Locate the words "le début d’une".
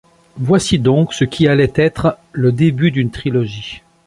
2.31-3.11